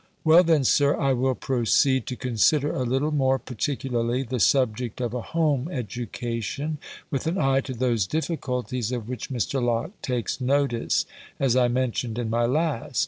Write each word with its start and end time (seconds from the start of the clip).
Well 0.23 0.43
then, 0.43 0.63
Sir, 0.63 0.97
I 0.99 1.13
will 1.13 1.35
proceed 1.35 2.07
to 2.07 2.15
consider 2.15 2.73
a 2.73 2.81
little 2.81 3.11
more 3.11 3.37
particularly 3.37 4.23
the 4.23 4.39
subject 4.39 4.99
of 4.99 5.13
a 5.13 5.21
home 5.21 5.69
education, 5.71 6.79
with 7.11 7.27
an 7.27 7.37
eye 7.37 7.61
to 7.61 7.73
those 7.75 8.07
difficulties, 8.07 8.91
of 8.91 9.07
which 9.07 9.29
Mr. 9.29 9.63
Locke 9.63 9.91
takes 10.01 10.41
notice, 10.41 11.05
as 11.39 11.55
I 11.55 11.67
mentioned 11.67 12.17
in 12.17 12.31
my 12.31 12.45
last. 12.47 12.99